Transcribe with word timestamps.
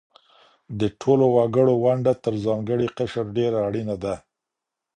د 0.79 0.81
ټولو 1.01 1.25
وګړو 1.35 1.73
ونډه 1.85 2.13
تر 2.23 2.33
ځانګړي 2.45 2.87
قشر 2.97 3.25
ډېره 3.37 3.57
اړينه 3.67 3.95
ده. 4.03 4.15